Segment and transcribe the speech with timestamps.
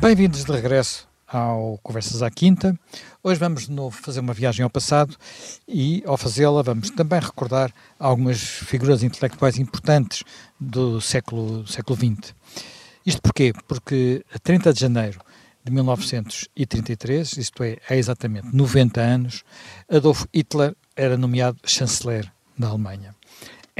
[0.00, 2.74] Bem-vindos de regresso ao Conversas à Quinta.
[3.22, 5.14] Hoje vamos de novo fazer uma viagem ao passado
[5.68, 10.24] e, ao fazê-la, vamos também recordar algumas figuras intelectuais importantes
[10.58, 12.34] do século, século XX.
[13.04, 13.52] Isto porquê?
[13.68, 15.20] Porque a 30 de janeiro
[15.62, 19.44] de 1933, isto é, há exatamente 90 anos,
[19.86, 23.14] Adolf Hitler era nomeado chanceler da Alemanha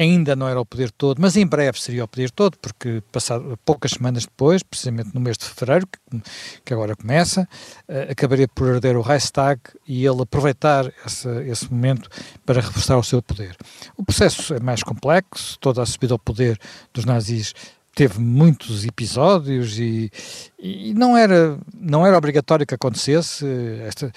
[0.00, 3.58] ainda não era o poder todo, mas em breve seria o poder todo, porque passado
[3.64, 6.22] poucas semanas depois, precisamente no mês de fevereiro, que,
[6.64, 7.46] que agora começa,
[7.88, 12.08] uh, acabaria por herder o Reichstag e ele aproveitar esse, esse momento
[12.46, 13.54] para reforçar o seu poder.
[13.96, 16.58] O processo é mais complexo, toda a subida ao poder
[16.94, 17.54] dos nazis
[17.94, 20.10] teve muitos episódios e,
[20.58, 23.44] e não era não era obrigatório que acontecesse
[23.84, 24.12] esta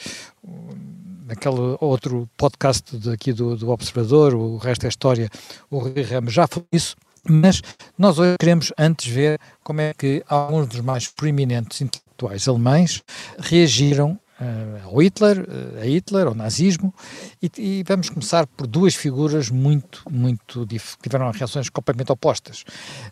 [1.26, 5.30] naquele outro podcast aqui do, do Observador, o resto é história,
[5.70, 6.96] o Rui Ramos já falou isso,
[7.28, 7.62] mas
[7.98, 13.02] nós hoje queremos antes ver como é que alguns dos mais proeminentes intelectuais alemães
[13.40, 16.94] reagiram uh, ao Hitler, uh, a Hitler, ao nazismo,
[17.42, 22.64] e, e, vamos começar por duas figuras muito, muito que tiveram reações completamente opostas.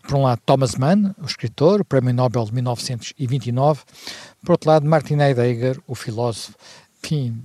[0.02, 3.82] Por um lado, Thomas Mann, o escritor, o Prémio Nobel de 1929,
[4.44, 6.54] por outro lado, Martin Heidegger, o filósofo,
[7.02, 7.42] enfim,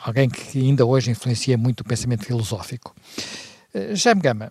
[0.00, 2.94] alguém que ainda hoje influencia muito o pensamento filosófico.
[3.74, 4.50] Uh, Jaime Gama,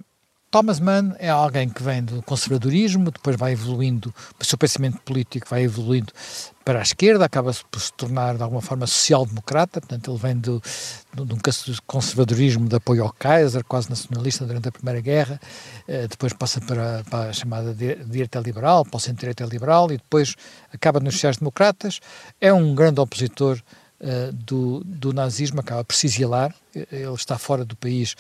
[0.50, 5.46] Thomas Mann é alguém que vem do conservadorismo, depois vai evoluindo, o seu pensamento político
[5.50, 6.14] vai evoluindo
[6.64, 10.62] para a esquerda, acaba por se tornar de alguma forma social-democrata, portanto ele vem do,
[11.14, 11.40] do, um
[11.86, 15.40] conservadorismo de apoio ao Kaiser, quase nacionalista durante a Primeira Guerra,
[15.86, 20.34] eh, depois passa para, para, a chamada direita liberal, para o centro-direita liberal e depois
[20.74, 22.00] acaba nos sociais-democratas,
[22.40, 23.62] é um grande opositor
[24.02, 26.54] uh, do, do nazismo, acaba por se exilar,
[26.92, 28.16] ele está fora do país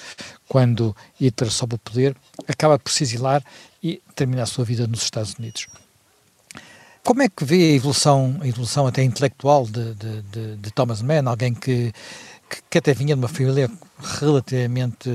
[0.48, 2.16] quando Hitler sobe o poder,
[2.48, 3.44] acaba por se exilar
[3.84, 5.68] e termina a sua vida nos Estados Unidos.
[7.04, 11.02] Como é que vê a evolução, a evolução até intelectual de, de, de, de Thomas
[11.02, 11.94] Mann, alguém que,
[12.50, 13.72] que, que, até vinha de uma família
[14.20, 15.10] relativamente.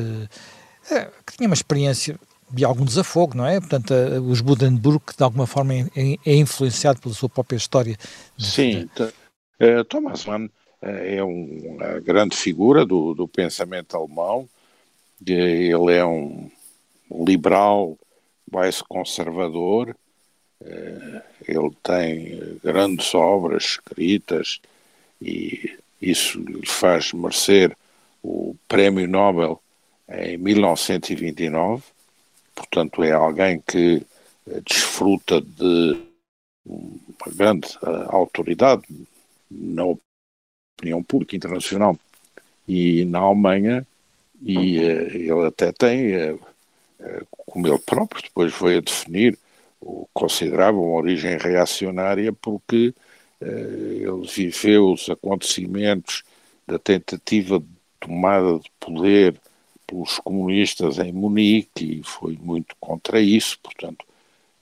[0.91, 2.19] Eh, que tinha uma experiência
[2.51, 3.61] de algum desafogo, não é?
[3.61, 3.93] Portanto,
[4.27, 5.89] os Buddenburg, de alguma forma, é,
[6.25, 7.95] é influenciado pela sua própria história.
[8.39, 8.89] Sim,
[9.91, 10.49] Thomas Mann
[10.83, 14.49] é um, uma grande figura do, do pensamento alemão.
[15.25, 16.51] ele é um
[17.11, 17.97] liberal,
[18.51, 19.97] mais conservador.
[20.61, 24.61] Uh, ele tem grandes obras escritas
[25.21, 27.77] e isso lhe faz merecer
[28.23, 29.61] o Prémio Nobel
[30.09, 31.83] em 1929.
[32.55, 34.05] Portanto, é alguém que
[34.65, 36.01] desfruta de
[36.65, 37.69] uma grande
[38.09, 38.85] autoridade
[39.51, 39.85] na
[40.77, 41.97] opinião pública internacional.
[42.67, 43.87] E na Alemanha,
[44.41, 49.39] e uh, ele até tem, uh, uh, como ele próprio depois foi a definir,
[49.81, 52.95] o considerava uma origem reacionária porque
[53.41, 56.23] ele viveu os acontecimentos
[56.65, 57.67] da tentativa de
[57.99, 59.35] tomada de poder
[59.85, 64.07] pelos comunistas em Munique e foi muito contra isso, portanto,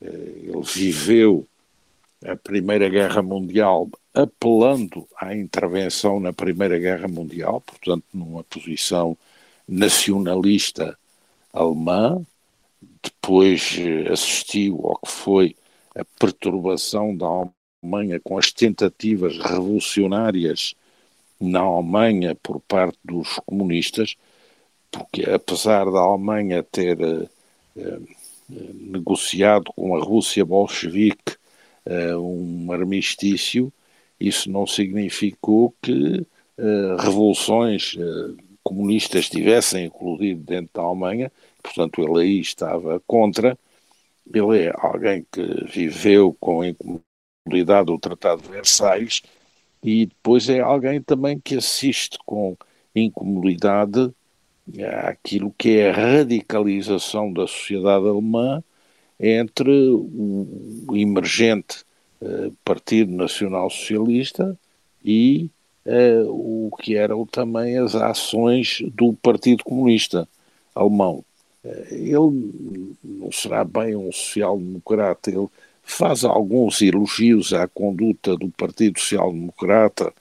[0.01, 1.47] ele viveu
[2.25, 9.17] a Primeira Guerra Mundial apelando à intervenção na Primeira Guerra Mundial, portanto, numa posição
[9.69, 10.99] nacionalista
[11.53, 12.25] alemã,
[13.03, 15.57] depois eh, assistiu ao que foi
[15.95, 17.27] a perturbação da
[17.83, 20.75] Alemanha com as tentativas revolucionárias
[21.41, 24.17] na Alemanha por parte dos comunistas,
[24.91, 27.29] porque apesar da Alemanha ter uh,
[27.77, 28.09] uh,
[28.75, 31.37] negociado com a Rússia bolchevique
[31.87, 33.73] uh, um armistício,
[34.21, 36.27] isso não significou que
[36.59, 41.33] uh, revoluções uh, comunistas tivessem eclodido dentro da Alemanha,
[41.63, 43.59] portanto ele aí estava contra.
[44.33, 49.23] Ele é alguém que viveu com incomodidade o Tratado de Versalhes
[49.83, 52.57] e depois é alguém também que assiste com
[52.95, 54.13] incomodidade
[55.05, 58.63] àquilo que é a radicalização da sociedade alemã
[59.19, 61.85] entre o emergente
[62.21, 64.57] uh, Partido Nacional Socialista
[65.05, 65.51] e
[65.87, 70.29] uh, o que eram também as ações do Partido Comunista
[70.75, 71.25] Alemão.
[71.65, 75.49] Uh, ele não será bem um social-democrata, ele
[75.83, 80.13] faz alguns elogios à conduta do Partido Social Democrata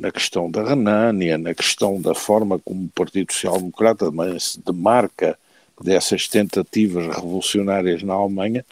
[0.00, 4.06] na questão da Renânia, na questão da forma como o Partido Social Democrata
[4.38, 5.36] se demarca
[5.82, 8.64] dessas tentativas revolucionárias na Alemanha,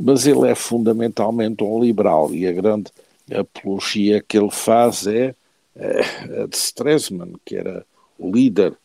[0.00, 2.90] mas ele é fundamentalmente um liberal e a grande
[3.34, 5.34] apologia que ele faz é,
[5.74, 7.84] é a de Stresemann, que era
[8.18, 8.76] o líder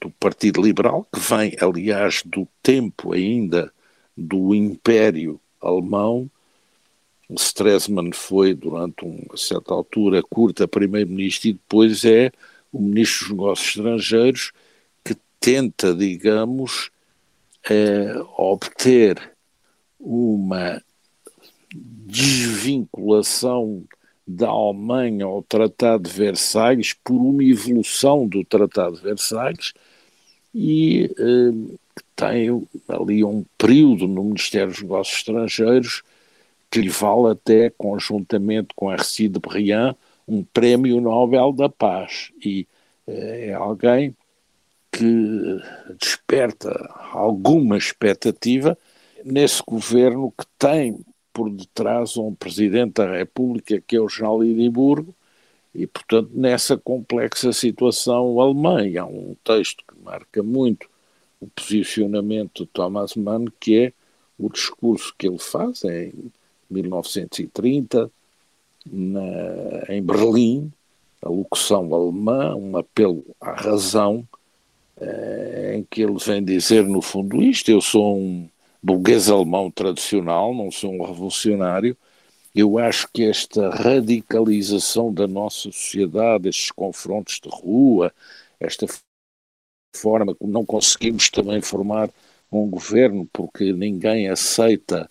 [0.00, 3.72] do Partido Liberal, que vem, aliás, do tempo ainda
[4.16, 6.30] do Império Alemão,
[7.36, 12.32] Stresemann foi, durante uma certa altura curta, primeiro-ministro e depois é
[12.72, 14.52] o ministro dos Negócios Estrangeiros
[15.04, 16.90] que tenta, digamos,
[17.68, 19.32] eh, obter
[20.00, 20.82] uma
[21.74, 23.84] desvinculação
[24.26, 29.72] da Alemanha ao Tratado de Versalhes por uma evolução do Tratado de Versalhes
[30.54, 31.76] e eh,
[32.16, 36.02] tem ali um período no Ministério dos Negócios Estrangeiros
[36.70, 39.96] que lhe vale até, conjuntamente com Arcide Briand,
[40.26, 42.30] um prémio Nobel da Paz.
[42.44, 42.66] E
[43.06, 44.14] eh, é alguém
[44.92, 45.60] que
[45.98, 46.70] desperta
[47.12, 48.78] alguma expectativa
[49.24, 50.98] nesse governo que tem
[51.32, 55.14] por detrás um presidente da República que é o General Edimburgo
[55.74, 58.86] e, portanto, nessa complexa situação alemã.
[58.86, 60.88] E há um texto que marca muito
[61.40, 63.92] o posicionamento de Thomas Mann, que é
[64.38, 66.12] o discurso que ele faz em
[66.70, 68.10] 1930,
[68.86, 70.72] na, em Berlim,
[71.22, 74.26] a locução alemã, um apelo à razão,
[75.00, 78.48] eh, em que ele vem dizer, no fundo, isto: eu sou um
[78.82, 81.96] burguês alemão tradicional, não sou um revolucionário.
[82.54, 88.12] Eu acho que esta radicalização da nossa sociedade, estes confrontos de rua,
[88.58, 88.86] esta
[89.96, 92.10] forma como não conseguimos também formar
[92.50, 95.08] um governo porque ninguém aceita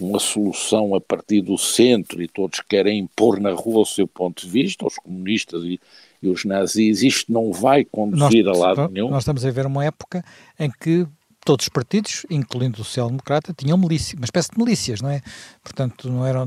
[0.00, 4.44] uma solução a partir do centro e todos querem impor na rua o seu ponto
[4.44, 5.80] de vista, os comunistas e,
[6.22, 9.10] e os nazis, isto não vai conduzir nós, a lado nenhum.
[9.10, 10.24] Nós estamos a ver uma época
[10.58, 11.06] em que
[11.44, 15.20] todos os partidos, incluindo o Social Democrata, tinham milícia, uma espécie de milícias, não é?
[15.62, 16.44] Portanto, não eram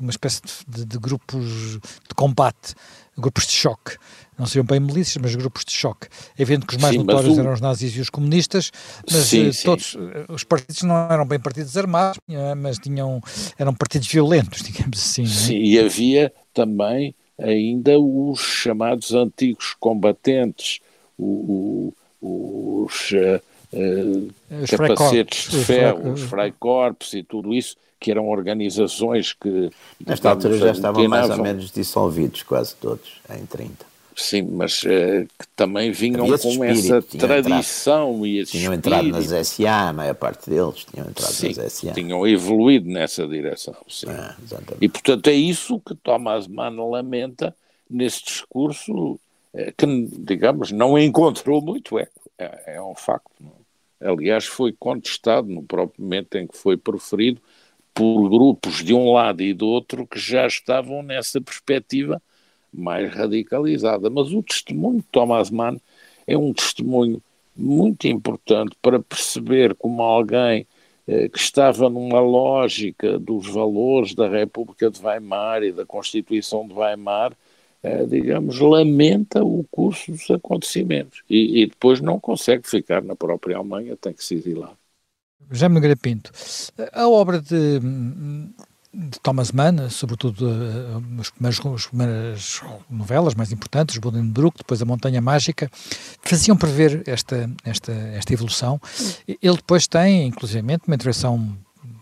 [0.00, 2.74] uma espécie de, de grupos de combate,
[3.16, 3.96] grupos de choque.
[4.38, 6.06] Não seriam bem milícias, mas grupos de choque.
[6.38, 7.40] É evidente que os mais sim, notórios o...
[7.40, 8.70] eram os nazis e os comunistas,
[9.10, 10.10] mas sim, eh, todos sim.
[10.12, 12.20] Eh, os partidos não eram bem partidos armados,
[12.56, 13.20] mas tinham,
[13.58, 15.24] eram partidos violentos, digamos assim.
[15.24, 15.26] É?
[15.26, 20.80] Sim, e havia também ainda os chamados antigos combatentes,
[21.18, 23.12] o, o, os
[23.72, 24.28] uh,
[24.68, 29.70] capacetes de ferro, os Freikorps e tudo isso, que eram organizações que...
[30.06, 33.88] Nesta altura já estavam mais ou menos dissolvidos, quase todos, em 30.
[34.18, 39.08] Sim, mas uh, que também vinham com espírito, essa tradição entrado, e esse Tinham entrado
[39.08, 41.92] nas SA, a maior parte deles tinham entrado sim, nas SA.
[41.92, 44.08] tinham evoluído nessa direção, sim.
[44.08, 44.34] Ah,
[44.80, 47.54] e, portanto, é isso que Thomas Mann lamenta
[47.88, 49.20] nesse discurso
[49.54, 49.86] eh, que,
[50.18, 52.30] digamos, não encontrou muito eco.
[52.36, 53.30] É, é um facto.
[53.40, 53.57] Não?
[54.00, 57.40] Aliás, foi contestado no próprio momento em que foi proferido
[57.94, 62.22] por grupos de um lado e do outro que já estavam nessa perspectiva
[62.72, 64.08] mais radicalizada.
[64.08, 65.78] Mas o testemunho de Thomas Mann
[66.26, 67.20] é um testemunho
[67.56, 70.66] muito importante para perceber como alguém
[71.08, 76.74] eh, que estava numa lógica dos valores da República de Weimar e da Constituição de
[76.74, 77.32] Weimar,
[78.08, 83.96] digamos, lamenta o curso dos acontecimentos e, e, depois não consegue ficar na própria Alemanha,
[83.96, 84.72] tem que se exilar.
[85.50, 86.30] Jaime Nogueira Pinto,
[86.92, 87.80] a obra de
[88.92, 90.48] de Thomas Mann, sobretudo
[91.20, 92.60] as, primeiras, as, primeiras,
[92.90, 95.70] novelas mais importantes, Buddenbrook, depois A Montanha Mágica,
[96.22, 98.80] faziam prever esta, esta, esta evolução.
[99.26, 101.56] Ele depois tem, inclusive, uma intervenção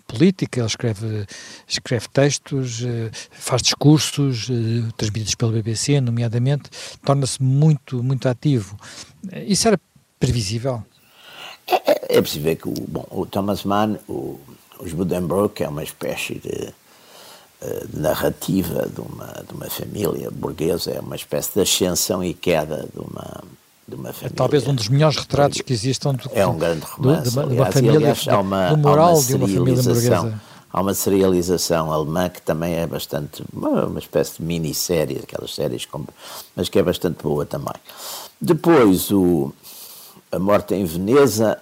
[0.06, 1.26] política, ele escreve,
[1.66, 6.70] escreve textos, uh, faz discursos, uh, transmitidos pela BBC, nomeadamente,
[7.04, 8.76] torna-se muito, muito ativo.
[9.46, 9.80] Isso era
[10.18, 10.84] previsível?
[11.66, 14.38] É, é, é possível que o, bom, o Thomas Mann, o
[14.78, 16.68] os Buddenbrook é uma espécie de,
[17.62, 22.88] uh, narrativa de uma, de uma família burguesa, é uma espécie de ascensão e queda
[22.92, 23.42] de de uma
[24.12, 24.14] família.
[24.22, 27.54] É talvez um dos melhores retratos que existam do, é um grande romance, do, de,
[27.54, 30.40] uma família, aliás, há uma, do moral de uma família burguesa.
[30.72, 35.86] Há uma serialização alemã que também é bastante, uma, uma espécie de minissérie, aquelas séries,
[35.86, 36.04] com,
[36.54, 37.74] mas que é bastante boa também.
[38.38, 39.52] Depois, o,
[40.30, 41.58] A Morte em Veneza,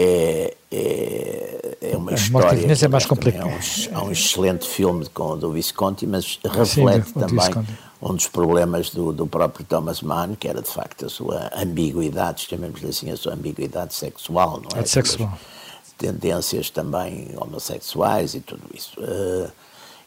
[0.00, 2.66] é, é, é uma a história.
[2.66, 3.48] Morte é mais complicado.
[3.48, 7.66] É um, é um excelente filme com, do Visconti, mas reflete Sim, também
[8.00, 12.46] um dos problemas do, do próprio Thomas Mann, que era de facto a sua ambiguidade,
[12.48, 14.84] chamemos-lhe assim, a sua ambiguidade sexual, não é?
[14.84, 15.36] é sexual.
[15.96, 19.00] Tendências também homossexuais e tudo isso.
[19.00, 19.50] Uh,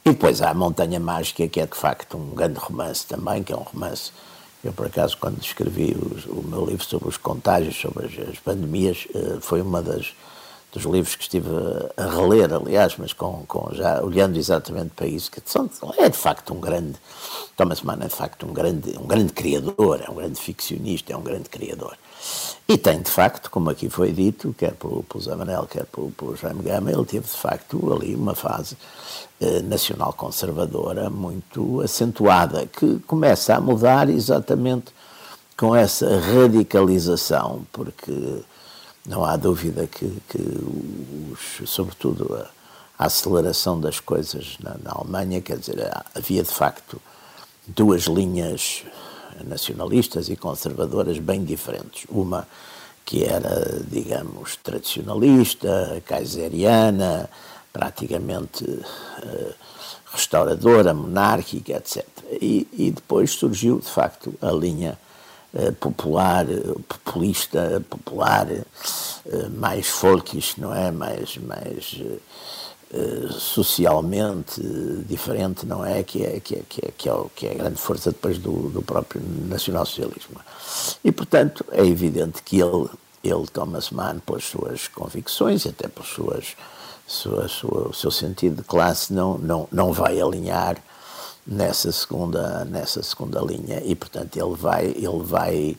[0.05, 3.51] e depois há a Montanha Mágica, que é de facto um grande romance também, que
[3.51, 4.13] é um romance
[4.63, 5.95] eu, por acaso, quando escrevi
[6.27, 10.13] o, meu livro sobre os contágios, sobre as, as pandemias, uh, foi uma das
[10.71, 11.49] dos livros que estive
[11.97, 16.17] a reler, aliás, mas com, com, já olhando exatamente para isso, que são, é de
[16.17, 16.95] facto um grande,
[17.57, 21.17] Thomas Mann é de facto um grande, um grande criador, é um grande ficcionista, é
[21.17, 21.97] um grande criador.
[22.67, 26.11] E tem, de facto, como aqui foi dito, quer pelo, pelo Zé Manel, quer pelo,
[26.11, 28.77] pelo Jaime Gama, ele teve, de facto, ali uma fase
[29.41, 34.93] eh, nacional conservadora muito acentuada, que começa a mudar exatamente
[35.57, 38.41] com essa radicalização, porque
[39.05, 40.41] não há dúvida que, que
[41.31, 47.01] os, sobretudo, a, a, aceleração das coisas na, na Alemanha, quer dizer, havia, de facto,
[47.67, 48.83] duas linhas
[49.45, 52.05] nacionalistas e conservadoras bem diferentes.
[52.09, 52.47] Uma
[53.05, 57.29] que era, digamos, tradicionalista, kaiseriana,
[57.73, 59.53] praticamente uh,
[60.13, 62.05] restauradora, monárquica, etc.
[62.41, 64.97] E, e, depois surgiu, de facto, a linha
[65.53, 66.45] uh, popular,
[66.87, 70.91] populista, popular, uh, mais folkish, não é?
[70.91, 72.01] Mais, mais
[72.93, 74.61] eh, socialmente
[75.07, 76.03] diferente, não é?
[76.03, 78.69] Que é, que é, que é, que é, que é a grande força depois do,
[78.69, 80.41] do próprio nacionalsocialismo.
[81.01, 82.89] E, portanto, é evidente que ele,
[83.23, 86.57] ele Thomas Mann, pelas suas convicções, até pelas suas,
[87.07, 90.75] sua, sua, seu sentido de classe, não, não, não vai alinhar
[91.47, 95.77] nessa segunda, nessa segunda linha e, portanto, ele vai, ele vai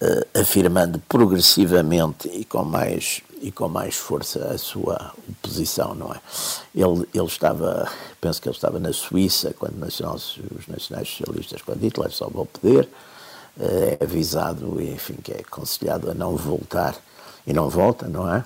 [0.00, 6.20] uh, afirmando progressivamente e com mais e com mais força a sua posição, não é?
[6.74, 7.90] Ele, ele estava,
[8.20, 12.88] penso que ele estava na Suíça quando os nacionais socialistas, quando Hitler sobe ao poder,
[13.60, 16.96] eh, é avisado, enfim, que é aconselhado a não voltar
[17.46, 18.44] e não volta, não é?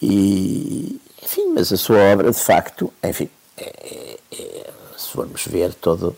[0.00, 6.16] E, enfim, mas a sua obra, de facto, enfim, é, é, se formos ver todo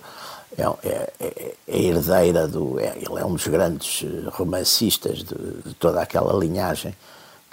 [0.56, 2.78] é, é, é, é herdeira do.
[2.78, 5.34] É, ele é um dos grandes romancistas de,
[5.64, 6.94] de toda aquela linhagem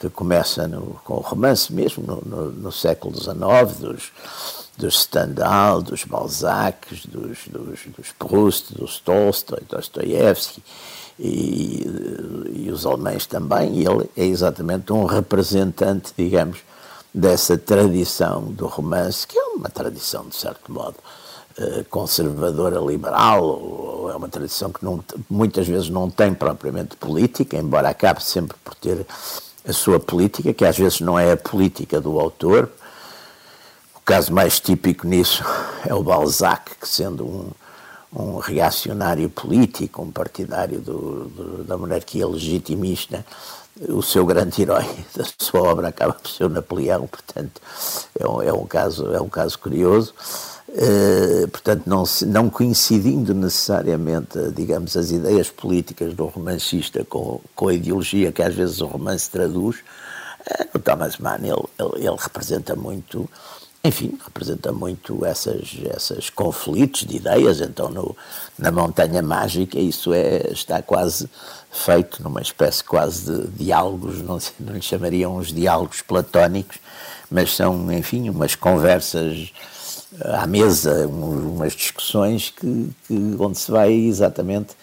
[0.02, 4.12] que começa no, com o romance mesmo, no, no, no século XIX, dos,
[4.76, 10.64] dos Stendhal, dos Balzac, dos, dos, dos Proust, dos Tolstói, Dostoiévski
[11.20, 11.86] e,
[12.52, 16.58] e os alemães também, e ele é exatamente um representante, digamos,
[17.14, 20.96] dessa tradição do romance, que é uma tradição, de certo modo,
[21.60, 27.58] eh, conservadora liberal, ou é uma tradição que não, muitas vezes não tem propriamente política,
[27.58, 29.06] embora acabe sempre por ter
[29.68, 32.70] a sua política, que às vezes não é a política do autor.
[33.96, 35.44] O caso mais típico nisso
[35.86, 37.52] é o Balzac, que sendo um,
[38.14, 43.26] um reacionário político, um partidário do, do, da monarquia legitimista,
[43.88, 47.62] o seu grande herói da sua obra acaba por ser o Napoleão, portanto
[48.20, 50.14] é um, é um caso é um caso curioso.
[50.74, 57.74] Uh, portanto, não, não coincidindo necessariamente, digamos, as ideias políticas do romancista com, com a
[57.74, 62.74] ideologia que às vezes o romance traduz, uh, o Thomas Mann, ele, ele, ele, representa
[62.74, 63.30] muito,
[63.84, 68.16] enfim, representa muito essas, essas conflitos de ideias, então no,
[68.58, 71.30] na Montanha Mágica isso é, está quase
[71.70, 76.78] feito numa espécie quase de diálogos, não, não lhe chamariam uns diálogos platónicos,
[77.30, 79.52] mas são, enfim, umas conversas
[80.20, 84.74] à mesa umas discussões que, que onde se vai exatamente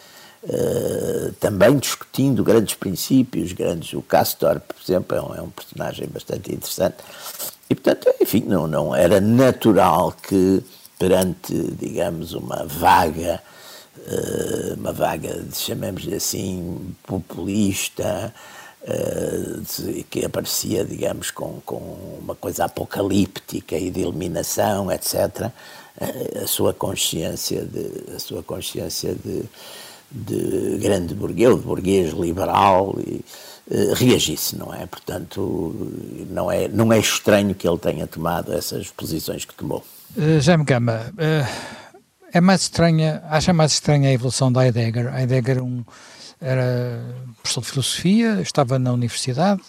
[0.45, 6.09] uh, também discutindo grandes princípios, grandes o Castor, por exemplo, é um, é um, personagem
[6.09, 6.97] bastante interessante.
[7.69, 10.63] E portanto, enfim, não, não era natural que
[10.99, 13.41] perante, digamos, uma vaga
[13.99, 18.33] uh, uma vaga, chamemos-lhe assim, populista,
[18.88, 25.14] uh, que aparecia, digamos, com, com uma coisa apocalíptica e de eliminação, etc.,
[25.47, 25.52] uh,
[26.00, 29.45] eh, a sua consciência de, a sua consciência de,
[30.11, 33.25] de grande burguês, de burguês liberal, e,
[33.71, 34.87] uh, reagisse, não é?
[34.87, 35.75] Portanto,
[36.30, 39.85] não é, não é estranho que ele tenha tomado essas posições que tomou.
[40.16, 41.12] Uh, Jaime Gama,
[42.33, 45.14] é mais estranha, acha mais estranha a evolução da Heidegger?
[45.14, 45.85] Heidegger um
[46.40, 47.04] era
[47.42, 49.62] professor de filosofia, estava na universidade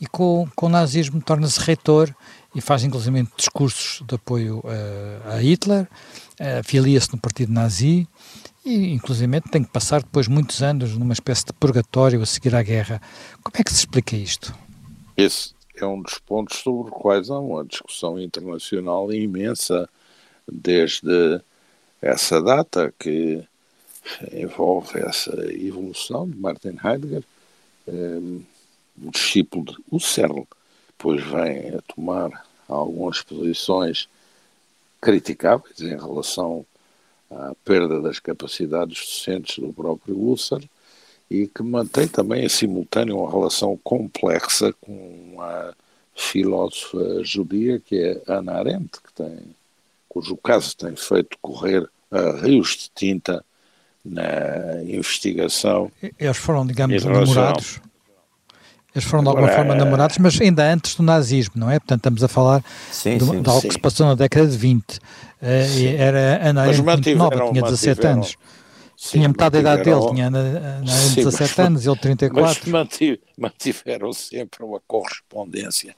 [0.00, 2.14] e com, com o nazismo torna-se reitor
[2.54, 5.88] e faz inclusive discursos de apoio uh, a Hitler,
[6.40, 8.06] uh, afilia-se no partido nazi
[8.64, 12.62] e inclusive tem que passar depois muitos anos numa espécie de purgatório a seguir à
[12.62, 13.00] guerra.
[13.42, 14.54] Como é que se explica isto?
[15.16, 19.88] Esse é um dos pontos sobre os quais há uma discussão internacional imensa
[20.50, 21.40] desde
[22.00, 23.44] essa data que
[24.32, 27.24] envolve essa evolução de Martin Heidegger,
[27.86, 28.42] um,
[29.02, 30.46] o discípulo de Husserl,
[30.88, 34.08] depois vem a tomar algumas posições
[35.00, 36.64] criticáveis em relação
[37.30, 40.64] à perda das capacidades docentes do próprio Husserl
[41.30, 45.74] e que mantém também em simultâneo uma relação complexa com a
[46.14, 49.56] filósofa judia que é Ana Arendt, que tem,
[50.08, 53.44] cujo caso tem feito correr a rios de tinta
[54.04, 55.90] na investigação.
[56.18, 57.80] Eles foram, digamos, namorados?
[58.94, 61.78] Eles foram de alguma Agora, forma namorados, mas ainda antes do nazismo, não é?
[61.78, 63.68] Portanto, estamos a falar sim, de, sim, de, algo sim.
[63.68, 64.82] que se passou na década de 20.
[64.82, 64.98] Uh,
[65.40, 68.36] eh, era Ana Arendt muito nova, tinha 17 anos.
[68.94, 72.70] Sim, tinha metade da idade dele, tinha Ana, Ana Arendt 17 anos, ele 34.
[72.70, 75.96] Mas mantiveram sempre uma correspondência,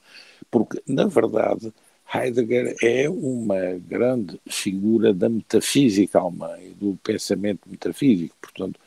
[0.49, 1.73] porque, na verdade,
[2.13, 8.79] Heidegger é uma grande figura da metafísica alemã e do pensamento metafísico, portanto,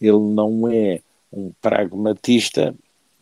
[0.00, 1.00] ele não é
[1.32, 2.74] um pragmatista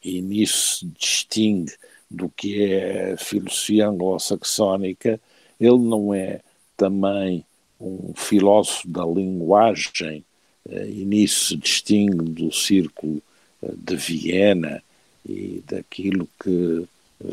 [0.03, 1.73] e nisso se distingue
[2.11, 5.21] do que é a filosofia anglo-saxónica,
[5.61, 6.41] ele não é
[6.77, 7.45] também
[7.81, 10.25] um filósofo da linguagem
[10.69, 13.23] eh, e nisso se distingue do círculo
[13.63, 14.83] eh, de Viena
[15.27, 16.87] e daquilo que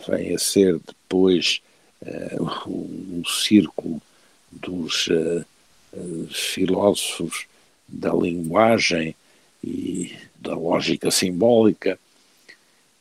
[0.07, 1.61] vem a ser depois
[2.01, 4.01] uh, o, círculo
[4.51, 5.45] dos uh,
[6.29, 7.45] filósofos
[7.87, 9.15] da linguagem
[9.63, 11.99] e da lógica simbólica,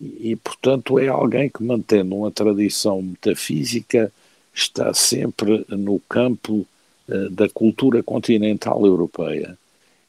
[0.00, 4.12] e, portanto é alguém que, mantendo uma tradição metafísica,
[4.55, 6.67] está sempre no campo
[7.09, 9.59] uh, da cultura continental europeia.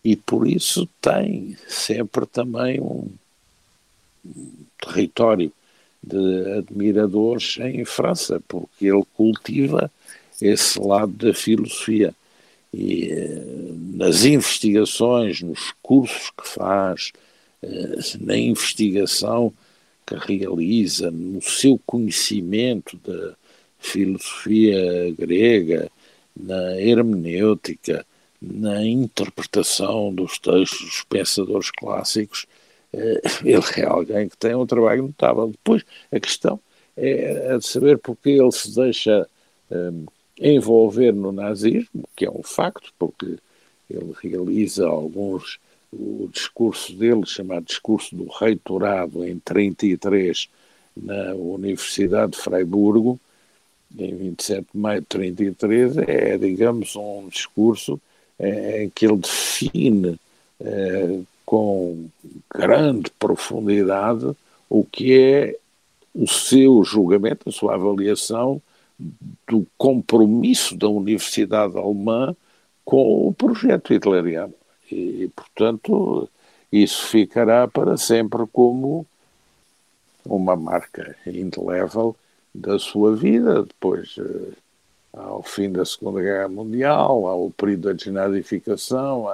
[0.03, 3.09] E por isso tem sempre também um,
[4.25, 5.51] um território
[6.01, 9.91] de admiradores em França, porque ele cultiva
[10.41, 12.13] esse lado da filosofia.
[12.73, 13.43] E eh,
[13.95, 17.11] nas investigações, nos cursos que faz,
[17.61, 19.53] eh, na investigação
[20.05, 23.35] que realiza, no seu conhecimento da
[23.79, 25.89] filosofia grega,
[26.35, 28.05] na hermenêutica,
[28.41, 32.45] na interpretação dos textos dos pensadores clássicos,
[32.93, 35.47] ele é alguém que tem um trabalho notável.
[35.47, 36.59] Depois, a questão
[36.95, 39.27] é de saber porque ele se deixa
[39.71, 40.05] um,
[40.39, 43.37] envolver no nazismo, que é um facto, porque
[43.89, 45.59] ele realiza alguns,
[45.91, 50.49] o discurso dele, chamado Discurso do Reitorado, em 33,
[50.95, 53.19] na Universidade de Freiburgo,
[53.97, 57.99] em 27 de maio de 33, é, digamos, um discurso
[58.37, 60.19] é, em que ele define
[60.59, 62.11] é, com
[62.47, 64.35] grande profundidade
[64.69, 65.57] o que é
[66.13, 68.61] o seu julgamento, a sua avaliação
[69.47, 72.35] do compromisso da Universidade Alemã
[72.85, 74.53] com o projeto hitleriano.
[74.91, 76.29] E, portanto,
[76.71, 79.03] isso ficará para sempre como
[80.23, 82.15] uma marca indelével
[82.53, 83.63] da sua vida.
[83.63, 84.53] Depois, eh,
[85.13, 89.27] ao fim da Segunda Guerra Mundial, ao período da desnazificação,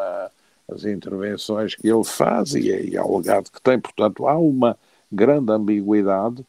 [0.67, 3.79] às intervenções que ele faz e, e ao legado que tem.
[3.79, 4.77] Portanto, há uma
[5.11, 6.45] grande ambiguidade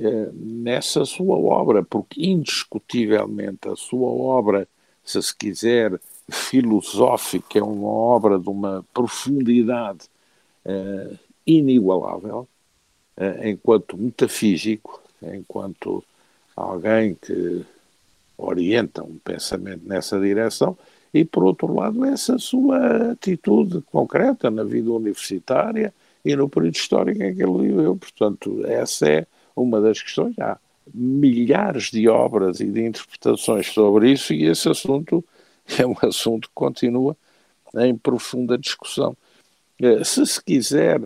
[0.00, 4.68] eh, nessa sua obra, porque indiscutivelmente a sua obra,
[5.04, 10.08] se se quiser, filosófica, é uma obra de uma profundidade
[10.64, 12.48] eh, inigualável,
[13.16, 16.04] eh, enquanto metafísico, enquanto
[16.56, 17.64] alguém que
[18.36, 20.76] orienta um pensamento nessa direção,
[21.14, 27.22] e por outro lado, essa sua atitude concreta na vida universitária e no período histórico
[27.22, 27.94] em que ele viveu.
[27.94, 30.36] Portanto, essa é uma das questões.
[30.40, 30.58] Há
[30.92, 35.24] milhares de obras e de interpretações sobre isso, e esse assunto
[35.78, 37.16] é um assunto que continua
[37.76, 39.16] em profunda discussão.
[39.80, 41.00] Eh, se se quiser,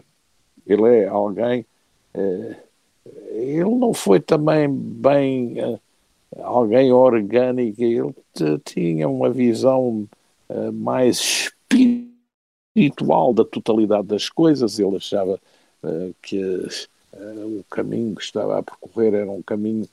[0.66, 1.66] ele é alguém.
[2.14, 2.56] Eh,
[3.32, 5.78] ele não foi também bem eh,
[6.36, 8.14] alguém orgânico, ele
[8.64, 10.08] tinha uma visão
[10.72, 11.50] mais
[12.74, 15.40] espiritual da totalidade das coisas, ele achava
[16.22, 16.40] que
[17.12, 19.88] o caminho que estava a percorrer era um caminho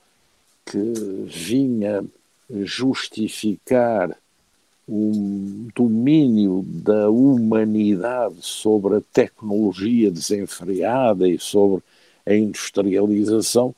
[0.65, 0.93] que
[1.25, 2.03] vinha
[2.49, 4.15] justificar
[4.87, 11.81] um domínio da humanidade sobre a tecnologia desenfreada e sobre
[12.25, 13.73] a industrialização,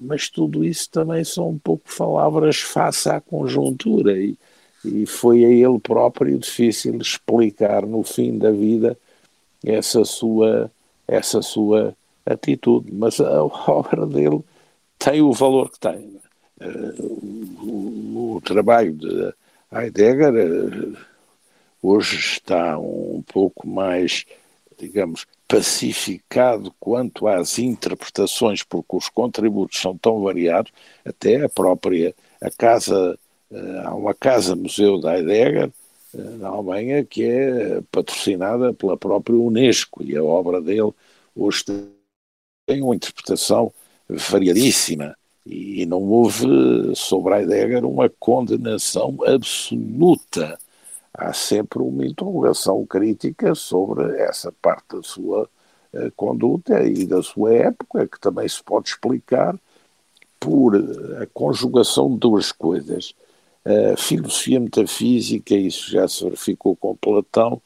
[0.00, 4.36] mas tudo isso também são um pouco palavras face à conjuntura e,
[4.84, 8.96] e foi a ele próprio difícil explicar no fim da vida
[9.64, 10.70] essa sua
[11.06, 14.42] essa sua atitude, mas a obra dele
[14.98, 16.20] tem o valor que tem.
[16.60, 17.02] Uh,
[17.62, 19.32] o, o, trabalho de
[19.72, 20.96] Heidegger uh,
[21.82, 24.26] hoje está um pouco mais,
[24.78, 30.72] digamos, pacificado quanto às interpretações, porque os contributos são tão variados,
[31.04, 33.18] até a própria a casa,
[33.50, 35.72] uh, há uma casa museu da Heidegger
[36.14, 40.92] na Alemanha que é patrocinada pela própria Unesco e a obra dele
[41.36, 41.64] hoje
[42.66, 43.72] tem uma interpretação
[44.08, 46.46] variadíssima e não houve
[46.94, 50.58] sobre Heidegger uma condenação absoluta.
[51.12, 55.48] Há sempre uma interrogação crítica sobre essa parte da sua
[55.92, 59.58] uh, conduta e da sua época, que também se pode explicar
[60.38, 60.74] por
[61.20, 63.14] a conjugação de duas coisas.
[63.64, 67.60] A filosofia metafísica, isso já se verificou com Platão,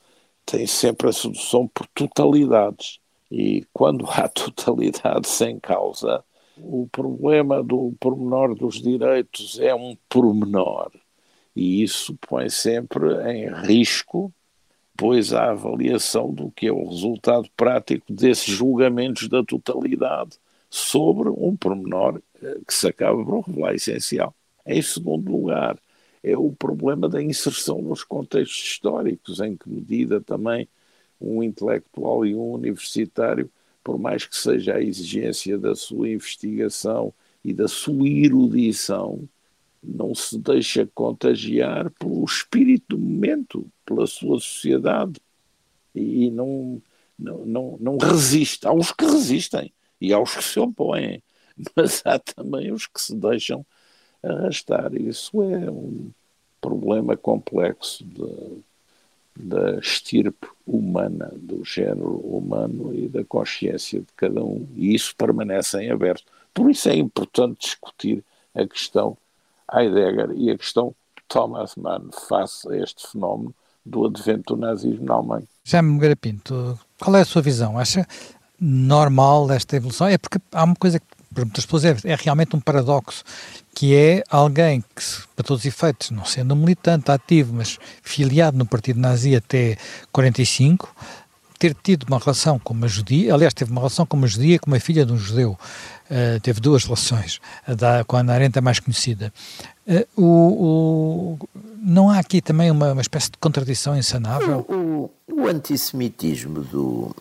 [0.45, 2.99] tem sempre a sedução por totalidades.
[3.31, 6.25] E quando há totalidade sem causa,
[6.57, 10.91] o problema do pormenor dos direitos é um pormenor.
[11.55, 14.33] E isso põe sempre em risco,
[14.97, 20.39] pois a avaliação do que é o resultado prático desses julgamentos da totalidade
[20.71, 24.35] sobre um pormenor eh, que se acaba por revelar essencial.
[24.67, 25.79] Em segundo lugar,
[26.23, 30.69] é o problema da inserção nos contextos históricos, em que medida também
[31.21, 33.51] um intelectual e um universitário,
[33.83, 37.13] por mais que seja a exigência da sua investigação
[37.45, 39.29] e da sua erudição,
[39.87, 45.21] não se deixa contagiar pelo espírito do momento, pela sua sociedade
[45.95, 46.81] e não,
[47.19, 48.67] não, não, não resiste.
[48.67, 51.23] Há os que resistem e há os que se opõem,
[51.77, 53.65] mas há também os que se deixam
[54.23, 54.95] arrastar.
[54.95, 56.11] Isso é um
[56.61, 58.05] problema complexo
[59.37, 64.67] da estirpe humana, do género humano e da consciência de cada um.
[64.77, 66.25] E isso permanece em aberto.
[66.53, 69.19] Por isso é importante discutir a questão
[69.73, 70.95] Heidegger e a questão
[71.29, 75.47] Thomas Mann face a este fenómeno do advento do nazismo na Alemanha.
[75.65, 77.79] Jaime Nogueira Pinto, qual é a sua visão?
[77.79, 78.07] Acha
[78.61, 80.07] normal esta evolução?
[80.07, 83.25] É porque há uma coisa que para muitas pessoas é, é, realmente um paradoxo,
[83.75, 85.03] que é alguém que,
[85.35, 89.77] para todos os efeitos, não sendo um militante ativo, mas filiado no partido nazi até
[90.13, 90.95] 45,
[91.59, 94.71] ter tido uma relação com uma judia, aliás, teve uma relação com uma judia com
[94.71, 99.33] uma filha de um judeu, uh, teve duas relações, da, com a é mais conhecida.
[99.87, 104.61] Uh, o, o, não há aqui também uma, uma espécie de contradição insanável?
[104.69, 107.15] O, o antissemitismo do,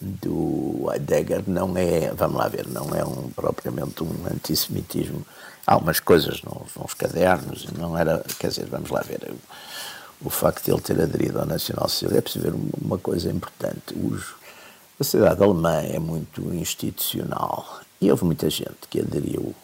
[0.00, 5.24] do Heidegger não é, vamos lá ver, não é um, propriamente um antissemitismo.
[5.66, 9.32] Há umas coisas nos, nos cadernos, não era, quer dizer, vamos lá ver,
[10.22, 13.94] o, facto de ele ter aderido ao nacional-socialismo, é preciso ver uma coisa importante.
[13.94, 14.34] Os,
[14.98, 19.54] a sociedade alemã é muito institucional e houve muita gente que aderiu.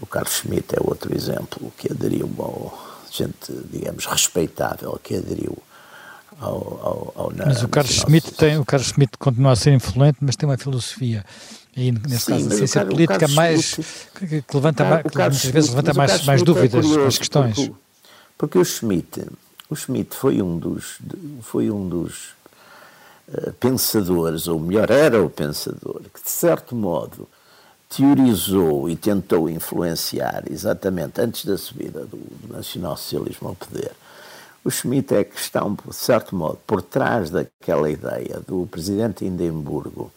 [0.00, 5.56] O Carlos Schmitt é outro exemplo, que aderiu ao gente, digamos, respeitável, que aderiu
[6.40, 10.18] ao, ao, ao Mas o Carlos Schmitt tem, o Carlos Schmitt continua a ser influente,
[10.20, 11.24] mas tem uma filosofia
[11.76, 15.44] e neste Sim, caso a ciência Carlos, política mais Schmitt, que, levanta mais, que muitas
[15.44, 17.54] vezes levanta mais, mais dúvidas é curioso, questões.
[17.54, 17.74] Porque,
[18.36, 19.26] porque, o Schmitt,
[19.68, 20.98] o Schmitt foi um dos
[21.42, 22.30] foi um dos
[23.28, 27.28] uh, pensadores, ou melhor, era o pensador que de certo modo
[27.88, 33.92] teorizou e tentou influenciar exatamente antes da subida do, do nacional-socialismo ao poder.
[34.64, 40.12] O Schmitt é que está, de certo modo, por trás daquela ideia do presidente Hindenburgo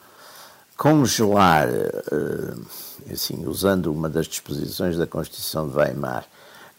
[0.81, 6.25] congelar, eh, assim, usando uma das disposições da Constituição de Weimar,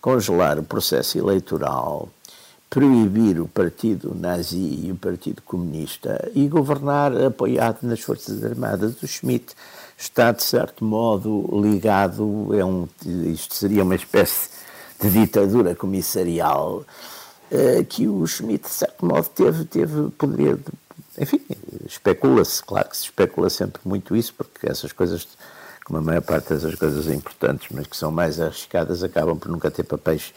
[0.00, 2.08] congelar o processo eleitoral,
[2.72, 9.02] proibir o partido nazi e o partido comunista e governar apoiado nas Forças Armadas.
[9.02, 9.54] O Schmitt
[9.94, 12.88] está, de certo modo, ligado, é um,
[13.30, 14.48] isto seria uma espécie
[14.98, 16.82] de ditadura comissarial
[17.50, 20.58] eh, que o Schmidt, de certo modo, teve, teve poderia.
[21.18, 21.42] Enfim,
[21.84, 25.28] especula-se, claro que se especula sempre muito isso, porque essas coisas,
[25.84, 29.70] como a maior parte dessas coisas importantes, mas que são mais arriscadas, acabam por nunca
[29.70, 30.32] ter papéis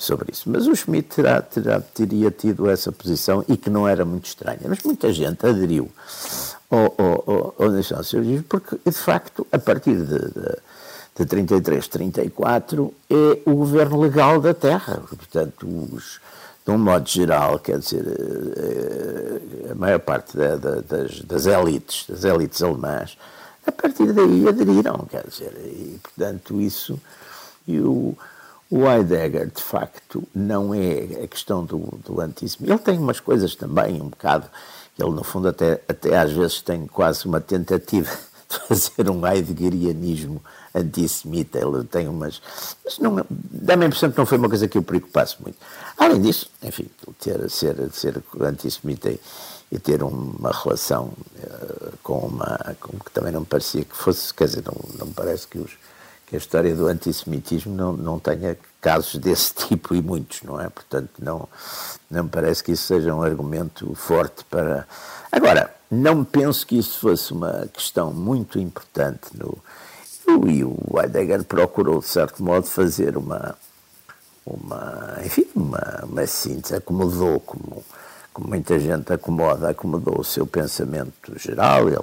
[0.00, 0.50] sobre isso.
[0.50, 4.60] Mas o Schmidt terá, terá, teria tido essa posição e que não era muito estranha.
[4.66, 5.90] Mas muita gente aderiu
[6.70, 10.56] ao, ao, ao, nacionalsocialismo porque, de facto, a partir de, de,
[11.18, 15.02] de 33, 34, é o governo legal da terra.
[15.06, 16.18] Portanto, os,
[16.64, 22.06] de um modo geral, quer dizer, eh, a maior parte da, da, das, das elites,
[22.08, 23.18] das elites alemãs,
[23.66, 26.98] a partir daí aderiram, quer dizer, e portanto isso,
[27.68, 28.16] e o,
[28.70, 32.66] o Heidegger, de facto, não é a questão do, do antissemitismo.
[32.66, 34.46] Ele tem umas coisas também, um bocado,
[34.96, 38.08] ele no fundo até, até às vezes tem quase uma tentativa
[38.48, 40.40] de fazer um heideggerianismo
[40.72, 42.40] antissemita, ele tem umas.
[42.84, 45.58] Mas não, dá-me a impressão que não foi uma coisa que o preocupasse muito.
[45.98, 46.86] Além disso, enfim,
[47.18, 49.20] ter, ser, ser antissemita e,
[49.72, 52.76] e ter uma relação uh, com uma.
[52.80, 55.72] Com, que também não parecia que fosse, quer dizer, não, não parece que, os,
[56.30, 60.68] que a história do antissemitismo não, não tenha casos desse tipo e muitos, não é?
[60.68, 61.48] Portanto, não,
[62.08, 64.86] não me parece que isso seja um argumento forte para.
[65.32, 69.58] Agora, não penso que isso fosse uma questão muito importante no,
[70.48, 73.56] e o Heidegger procurou, de certo modo, fazer uma,
[74.46, 77.84] uma enfim, uma, uma síntese, acomodou como,
[78.32, 81.88] como muita gente acomoda, acomodou o seu pensamento geral.
[81.88, 81.98] Ele,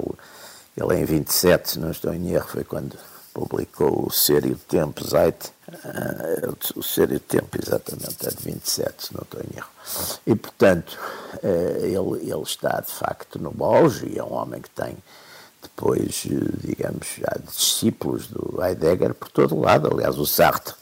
[0.75, 2.97] ele em 27, se não estou em erro, foi quando
[3.37, 8.31] publicou o Ser e o Tempo, Zeit, uh, o Ser e o Tempo, exatamente, é
[8.31, 9.69] de 27, se não estou em erro.
[10.25, 10.97] E, portanto,
[11.43, 14.97] uh, ele, ele está, de facto, no auge e é um homem que tem
[15.61, 16.25] depois,
[16.63, 19.87] digamos, já discípulos do Heidegger por todo lado.
[19.91, 20.73] Aliás, o Sartre,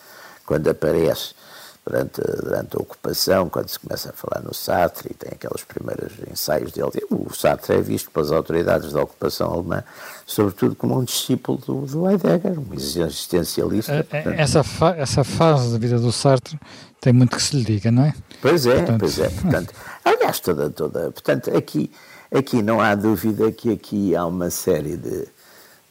[0.45, 1.33] quando aparece
[1.85, 6.13] durante, durante a ocupação, quando se começa a falar no Sartre, e tem aqueles primeiros
[6.31, 6.89] ensaios dele.
[7.11, 9.83] O Sartre é visto pelas autoridades da ocupação alemã,
[10.25, 13.93] sobretudo como um discípulo do, do Heidegger, um existencialista.
[13.93, 16.59] É, é, portanto, essa, fa essa fase da vida do Sartre
[16.99, 18.15] tem muito que se lhe diga, não é?
[18.41, 18.99] Pois é, portanto...
[18.99, 19.29] pois é.
[19.29, 21.11] Portanto, aliás, toda, toda.
[21.11, 21.91] Portanto, aqui,
[22.33, 25.27] aqui não há dúvida que aqui há uma série de.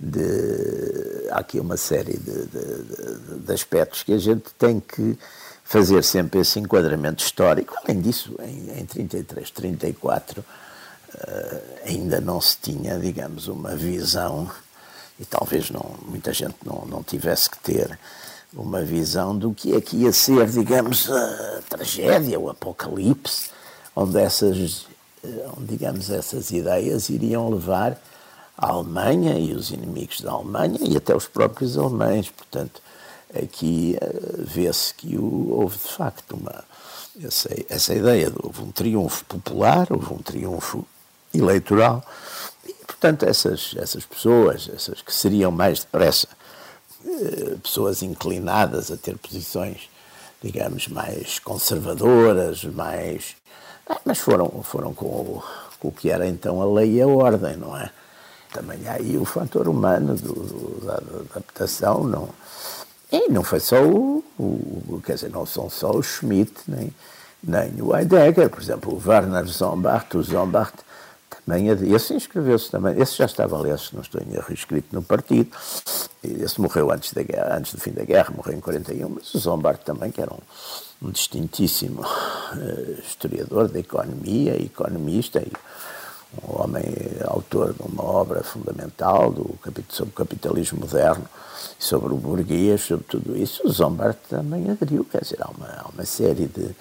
[0.00, 5.16] de há aqui uma série de, de, de aspectos que a gente tem que
[5.64, 7.74] fazer sempre esse enquadramento histórico.
[7.83, 14.48] Além disso, em, em 33, 34, uh, ainda não se tinha, digamos, uma visão,
[15.18, 17.98] e talvez não, muita gente não, não tivesse que ter,
[18.57, 23.50] uma visão do que é que ia ser, digamos, a tragédia, o apocalipse,
[23.96, 24.87] onde essas,
[25.24, 28.00] eh, digamos, essas ideias iriam levar
[28.57, 32.31] a Alemanha e os inimigos da Alemanha e até os próprios alemães.
[32.31, 32.81] Portanto,
[33.38, 36.64] aqui uh, vê-se que houve de facto uma
[37.23, 40.85] essa, essa ideia de houve um triunfo popular, houve um triunfo
[41.33, 42.05] eleitoral
[42.66, 46.29] e portanto essas essas pessoas, essas que seriam mais depressa
[47.05, 49.88] uh, pessoas inclinadas a ter posições
[50.42, 53.37] digamos mais conservadoras, mais
[54.05, 55.42] mas foram foram com o,
[55.79, 57.90] com o que era então a lei e a ordem, não é?
[58.53, 62.29] Também há aí o fator humano do, do, da, da adaptação, não
[63.14, 66.92] e não foi só o, o, quer dizer, não são só o Schmidt, nem,
[67.42, 70.74] nem o Heidegger, por exemplo, o Werner Zombart, o Zombart
[71.46, 75.50] também, esse inscreveu-se também, esse já estava, aliás, não estou em erro, inscrito no partido,
[76.22, 79.38] esse morreu antes, da guerra, antes do fim da guerra, morreu em 41, mas o
[79.38, 85.53] Zombart também, que era um, um distintíssimo uh, historiador da economia, economista, e
[86.42, 86.85] um homem
[87.25, 91.27] autor de uma obra fundamental do, sobre o capitalismo moderno,
[91.79, 95.88] sobre o burguês, sobre tudo isso, o Zombart também aderiu, quer dizer, há uma, há
[95.92, 96.75] uma série de,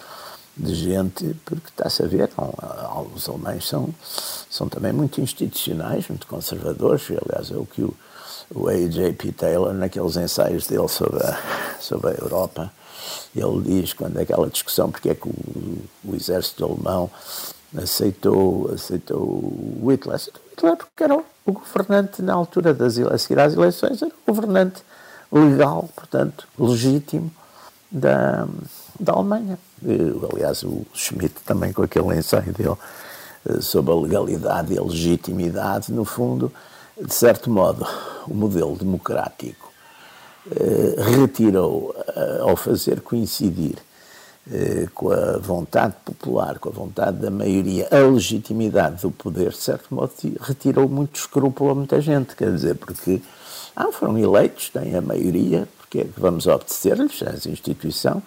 [0.55, 2.29] de gente, porque está-se a ver,
[3.15, 3.93] os alemães são,
[4.49, 7.93] são também muito institucionais, muito conservadores, aliás é o que o,
[8.53, 9.31] o A.J.P.
[9.33, 11.37] Taylor, naqueles ensaios dele sobre a,
[11.79, 12.71] sobre a Europa,
[13.35, 15.33] ele diz, quando é aquela discussão, porque é que o,
[16.05, 17.09] o exército alemão
[17.77, 19.53] aceitou, aceitou
[19.89, 24.11] Hitler, aceitou Hitler porque era o governante na altura das a seguir às eleições, era
[24.11, 24.83] o governante
[25.31, 27.31] legal, portanto, legítimo
[27.91, 28.47] da,
[28.99, 29.57] da Alemanha.
[30.31, 32.77] aliás, o Schmidt também com aquele ensaio dele
[33.45, 36.51] eh, sobre a legalidade e a legitimidade, no fundo,
[36.99, 37.85] de certo modo,
[38.27, 39.71] o modelo democrático
[40.51, 43.77] eh, retirou, eh, ao fazer coincidir
[44.51, 49.57] eh, com a vontade popular, com a vontade da maioria, a legitimidade do poder, de
[49.57, 53.21] certo modo, retirou muito escrúpulo a muita gente, quer dizer, porque
[53.75, 58.21] ah, foram eleitos, têm a maioria, porque é que vamos obedecer-lhes, essa instituição,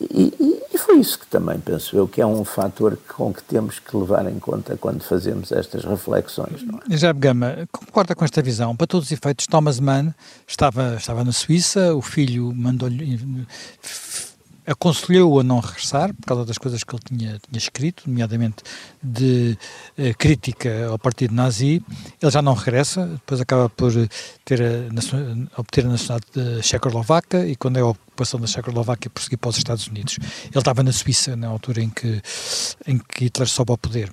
[0.00, 3.78] e, e, foi isso que também penso eu que é um fator com que temos
[3.78, 6.62] que levar em conta quando fazemos estas reflexões.
[6.62, 6.96] Não é?
[6.96, 8.74] Já Gama, concorda com esta visão?
[8.74, 10.12] Para todos os efeitos, Thomas Mann
[10.46, 13.46] estava, estava na Suíça, o filho mandou-lhe
[14.66, 18.62] aconselhou-o a não regressar por causa das coisas que ele tinha, tinha escrito, nomeadamente
[19.02, 19.58] de
[19.96, 21.82] eh, crítica ao partido nazi.
[22.20, 23.92] Ele já não regressa, depois acaba por
[24.44, 29.50] ter a, obter a nacionalidade Checoslovaca e quando é a ocupação da Checoslováquia prosseguir para
[29.50, 30.18] os Estados Unidos.
[30.44, 32.22] Ele estava na Suíça na altura em que,
[32.86, 34.12] em que Hitler soube ao poder.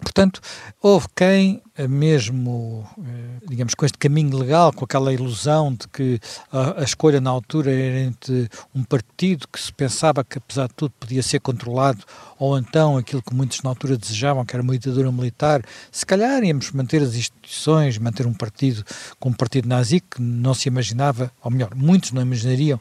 [0.00, 0.40] Portanto,
[0.82, 6.18] houve quem, eh, mesmo, eh, digamos, com este caminho legal, com aquela ilusão de que
[6.50, 10.74] a, a, escolha na altura era entre um partido que se pensava que, apesar de
[10.74, 12.04] tudo, podia ser controlado,
[12.38, 16.42] ou então aquilo que muitos na altura desejavam, que era uma ditadura militar, se calhar
[16.42, 18.84] íamos manter as instituições, manter um partido
[19.18, 22.78] como um partido nazi, que não se imaginava, ou melhor, muitos não imaginariam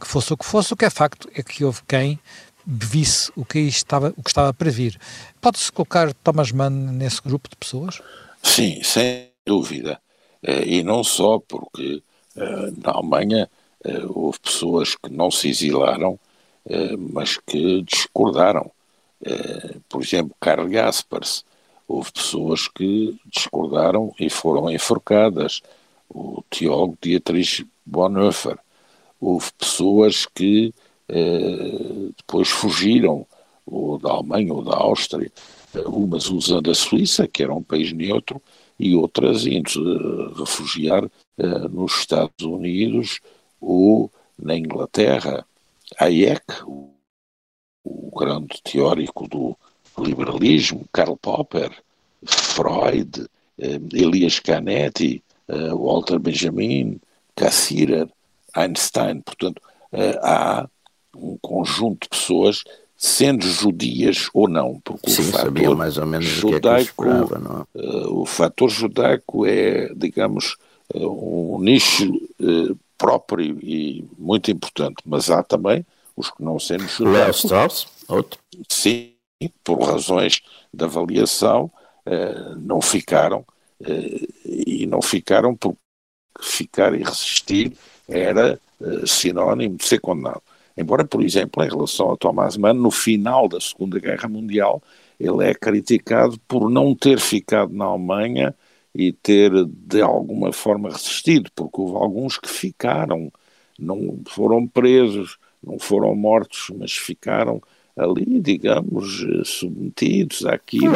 [0.00, 0.72] que fosse o que fosse.
[0.72, 2.18] O que é facto é que houve quem
[2.66, 4.98] visse o que estava, o que estava para vir.
[5.40, 8.02] Pode-se colocar Thomas Mann nesse grupo de pessoas?
[8.42, 10.00] Sim, sem dúvida.
[10.42, 12.02] Eh, e não só porque
[12.36, 13.48] eh, na Alemanha
[13.84, 16.18] eh, houve pessoas que não se exilaram,
[16.98, 18.68] mas que discordaram.
[19.88, 21.44] Por exemplo, Karl Jaspers.
[21.86, 25.62] Houve pessoas que discordaram e foram enforcadas.
[26.08, 28.58] O teólogo Dietrich Bonhoeffer.
[29.20, 30.74] Houve pessoas que
[32.16, 33.26] depois fugiram,
[33.64, 35.30] ou da Alemanha ou da Áustria,
[35.86, 38.40] umas usando a Suíça, que era um país neutro,
[38.78, 43.20] e outras indo refugiar uh, nos Estados Unidos
[43.60, 45.46] ou na Inglaterra.
[45.98, 46.90] Hayek, o,
[48.14, 49.56] grande teórico do
[49.98, 51.70] liberalismo, Karl Popper,
[52.24, 53.26] Freud,
[53.58, 56.98] Elias Canetti, Walter Benjamin,
[57.34, 58.08] Cassirer,
[58.54, 59.20] Einstein.
[59.20, 59.62] Portanto,
[60.22, 60.68] há
[61.20, 62.62] um conjunto de pessoas
[62.96, 66.84] sendo judias ou não, porque Sim, o fator mais ou menos judaico, o, que é
[66.84, 70.56] que esperava, uh, o fator judaico é, digamos,
[70.94, 75.84] uh, um nicho uh, próprio e muito importante, mas há também
[76.16, 77.44] os que não sendo judaicos.
[77.44, 78.40] Strauss, outro.
[78.70, 79.12] Sim,
[79.62, 80.40] por razões
[80.72, 81.70] de avaliação,
[82.56, 83.44] não ficaram,
[84.46, 85.78] e não ficaram porque
[86.40, 87.76] ficar e resistir
[88.08, 88.58] era
[89.06, 90.40] sinónimo de ser condenado.
[90.76, 94.82] Embora, por exemplo, em relação a Thomas Mann, no final da Segunda Guerra Mundial,
[95.18, 98.54] ele é criticado por não ter ficado na Alemanha
[98.94, 103.32] e ter de alguma forma resistido, porque houve alguns que ficaram,
[103.78, 107.62] não foram presos, não foram mortos, mas ficaram
[107.96, 110.92] ali, digamos, submetidos àquilo,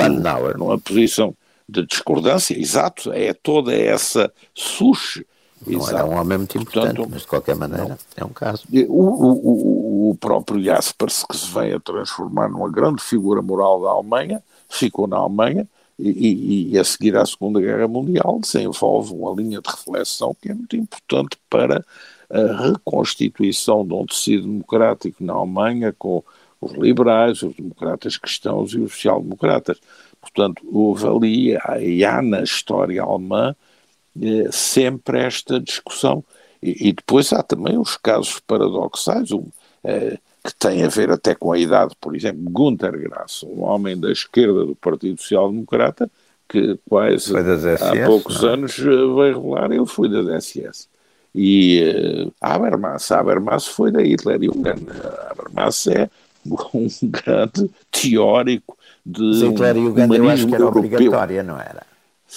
[0.58, 1.34] numa posição
[1.66, 2.58] de discordância.
[2.58, 5.26] Exato, é toda essa suche
[5.66, 5.96] não Exato.
[5.96, 7.98] era um homem muito importante, Portanto, mas de qualquer maneira não.
[8.16, 8.64] é um caso.
[8.88, 13.90] O, o, o, próprio Jaspers, que se vem a transformar numa grande figura moral da
[13.90, 15.68] Alemanha, ficou na Alemanha
[15.98, 20.50] e, e, e a seguir à Segunda Guerra Mundial desenvolve uma linha de reflexão que
[20.50, 21.84] é muito importante para
[22.30, 26.22] a reconstituição de um tecido democrático na Alemanha com
[26.60, 29.78] os liberais, os democratas cristãos e os social-democratas.
[30.20, 33.54] Portanto, houve ali, há na história alemã,
[34.20, 36.24] é, sempre esta discussão.
[36.62, 39.46] E, e, depois há também os casos paradoxais, um,
[39.82, 43.98] é, que têm a ver até com a idade, por exemplo, Günter Grass, um homem
[43.98, 46.10] da esquerda do Partido Social Democrata,
[46.48, 48.48] que quase há poucos não?
[48.48, 48.52] É?
[48.54, 50.88] anos eh, veio revelar, ele foi da DSS.
[51.32, 54.86] E uh, Habermas, Habermas foi da Hitler Jugend.
[55.30, 56.10] Habermas é
[56.44, 60.84] um grande teórico de Hitler Jugend eu acho que era europeu.
[60.84, 61.86] obrigatória, não era?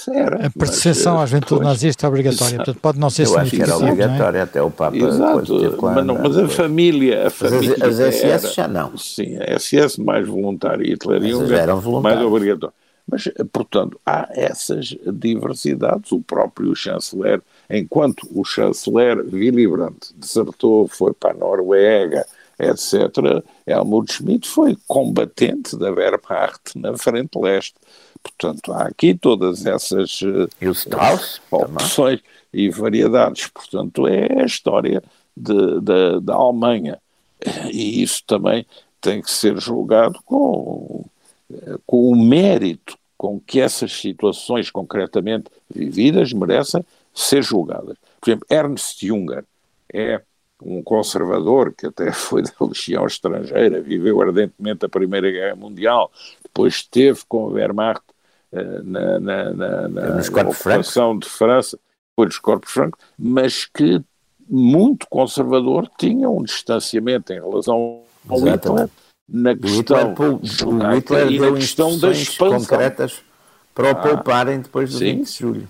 [0.08, 3.62] Era, a perseção à juventude nazista é obrigatória, portanto pode não ser Eu acho que
[3.62, 8.15] era obrigatória, até o Papa Exato, mas, não, mas a família, a família as, as
[8.15, 8.97] SS era, já não.
[8.97, 12.73] Sim, a SS mais voluntária e Hitler e mais obrigatória.
[13.08, 16.12] Mas, portanto, há essas diversidades.
[16.12, 22.25] O próprio chanceler, enquanto o chanceler Willy Brandt desertou, foi para a Noruega,
[22.58, 27.75] etc., Helmut Schmidt foi combatente da Wehrmacht na frente leste.
[28.24, 30.22] Portanto, há aqui todas essas
[30.62, 32.34] e Strauss, opções também.
[32.54, 33.48] e variedades.
[33.48, 35.04] Portanto, é a história
[35.36, 37.00] de, de, da Alemanha.
[37.72, 38.66] E isso também
[39.02, 41.06] tem que ser julgado com,
[41.86, 46.84] com o mérito com que essas situações concretamente vividas merecem
[47.14, 47.98] ser julgadas.
[48.20, 49.46] Por exemplo, Ernst Junger
[49.94, 50.22] é
[50.62, 56.76] um conservador que até foi da Legião Estrangeira, viveu ardentemente a Primeira Guerra Mundial, depois
[56.76, 58.04] esteve com a Wehrmacht
[58.84, 61.80] na, na, na, na ocupação de França,
[62.16, 64.02] foi dos corpos francos, mas que
[64.48, 68.89] muito conservador tinha um distanciamento em relação ao Hitler
[69.28, 73.22] na questão, o Hitler, e na questão da expansão concretas
[73.74, 75.18] para o ah, pouparem depois do sim.
[75.18, 75.68] 20 de julho.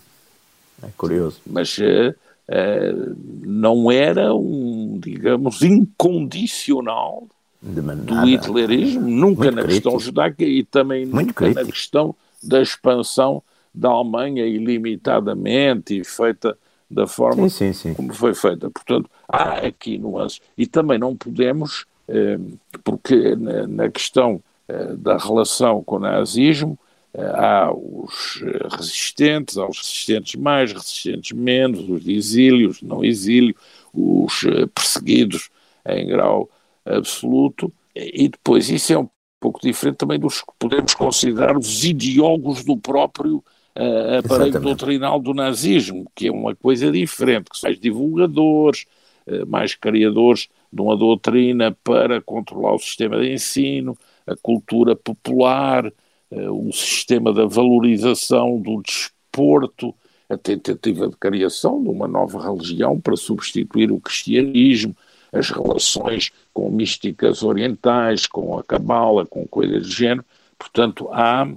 [0.82, 1.40] É curioso.
[1.46, 2.14] Mas uh,
[2.50, 3.16] uh,
[3.46, 7.28] não era um, digamos, incondicional
[7.62, 9.92] do hitlerismo, nunca Muito na crítico.
[9.92, 11.62] questão judaica e também Muito nunca crítico.
[11.62, 13.42] na questão da expansão
[13.74, 16.58] da Alemanha ilimitadamente e feita
[16.90, 17.94] da forma sim, sim, sim.
[17.94, 18.70] como foi feita.
[18.70, 20.40] Portanto, há aqui nuances.
[20.58, 22.38] E também não podemos, eh,
[22.84, 26.78] porque na, na questão eh, da relação com o nazismo,
[27.14, 28.44] eh, há os
[28.78, 33.56] resistentes, há os resistentes mais, resistentes menos, os de exílio, os não exílio,
[33.92, 35.50] os perseguidos
[35.88, 36.50] em grau
[36.86, 39.08] absoluto, e depois isso é um
[39.44, 43.44] pouco diferente também dos que podemos considerar os ideólogos do próprio
[43.76, 44.60] uh, aparelho Exatamente.
[44.60, 48.86] doutrinal do nazismo, que é uma coisa diferente, que são mais divulgadores,
[49.28, 55.88] uh, mais criadores de uma doutrina para controlar o sistema de ensino, a cultura popular,
[56.32, 59.94] uh, o sistema da valorização do desporto,
[60.30, 64.96] a tentativa de criação de uma nova religião para substituir o cristianismo,
[65.34, 70.26] as relações com místicas orientais, com a cabala, com coisas do género.
[70.58, 71.48] Portanto, há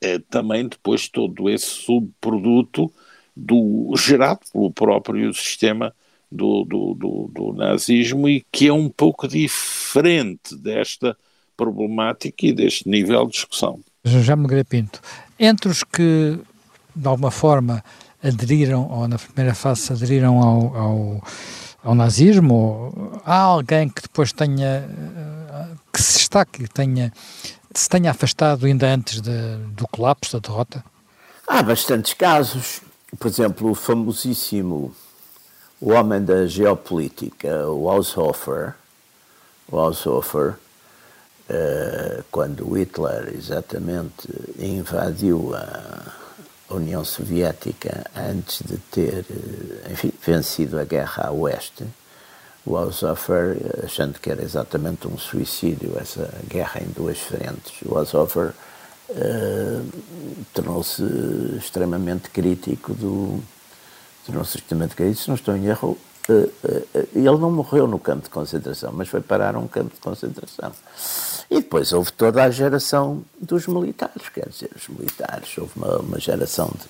[0.00, 2.92] é, também depois todo esse subproduto
[3.36, 5.94] do, gerado pelo próprio sistema
[6.30, 11.16] do, do, do, do nazismo e que é um pouco diferente desta
[11.56, 13.80] problemática e deste nível de discussão.
[14.04, 15.00] Jaime Nogueira Pinto,
[15.38, 16.38] entre os que,
[16.94, 17.82] de alguma forma,
[18.22, 21.22] aderiram, ou na primeira fase aderiram ao, ao,
[21.82, 27.12] ao nazismo, há alguém que depois tenha, eh, que se destaque, tenha,
[27.74, 30.84] se tenha afastado ainda antes de, do colapso, da derrota?
[31.46, 32.80] Há bastantes casos.
[33.18, 34.94] Por exemplo, o famosíssimo
[35.80, 38.74] o homem da geopolítica, o Haushofer,
[39.70, 40.54] o Haushofer
[41.48, 46.12] uh, quando Hitler exatamente invadiu a
[46.70, 51.84] União Soviética antes de ter, eh, enfim, vencido a guerra a oeste,
[52.64, 58.54] o Haushofer, achando que era exatamente um suicídio essa guerra em duas frentes, o uh,
[60.52, 61.02] tornou-se
[61.56, 63.42] extremamente crítico do
[64.26, 65.96] tornou-se extremamente crítico, se não estou em erro,
[66.28, 70.72] ele não morreu no campo de concentração, mas foi parar um campo de concentração.
[71.50, 76.20] E depois houve toda a geração dos militares, quer dizer, os militares, houve uma, uma
[76.20, 76.84] geração de,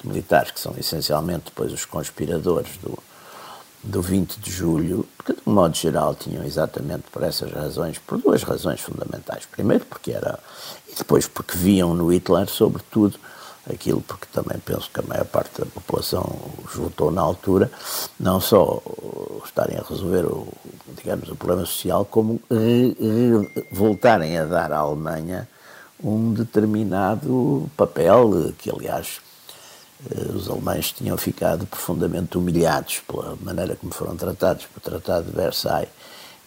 [0.00, 2.96] de, militares que são essencialmente depois os conspiradores do,
[3.82, 8.18] do 20 de julho, que de um modo geral tinham exatamente por essas razões, por
[8.18, 9.44] duas razões fundamentais.
[9.46, 10.38] Primeiro porque era,
[10.88, 13.18] e depois porque viam no Hitler, sobretudo,
[13.70, 16.24] aquilo, porque também penso que a maior parte da população
[16.64, 17.70] os votou na altura,
[18.18, 18.82] não só
[19.44, 20.48] estarem a resolver o,
[20.96, 25.48] digamos, o problema social, como re, re, voltarem a dar à Alemanha
[26.02, 29.20] um determinado papel, que aliás
[30.10, 35.36] eh, os alemães tinham ficado profundamente humilhados pela maneira como foram tratados pelo Tratado de
[35.36, 35.88] Versailles.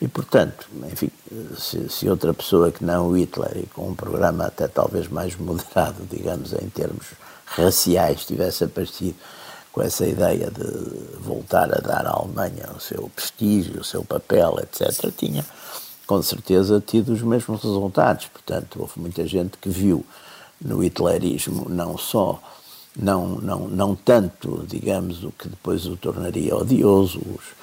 [0.02, 1.12] E, portanto, enfim,
[1.58, 6.04] se, se, outra pessoa que não Hitler e com um programa até talvez mais moderado,
[6.10, 7.08] digamos, em termos
[7.46, 9.16] raciais, tivesse aparecido
[9.74, 14.58] com essa ideia de voltar a dar à Alemanha o seu prestígio, o seu papel,
[14.60, 15.46] etc., tinha
[16.08, 18.28] com certeza tido os mesmos resultados.
[18.28, 20.06] Portanto, houve muita gente que viu
[20.60, 22.42] no hitlerismo não só,
[22.96, 27.59] não, não, não tanto, digamos, o que depois o tornaria odioso, os,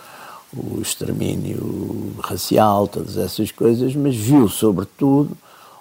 [0.54, 5.36] o extermínio racial, todas essas coisas, mas viu, sobretudo,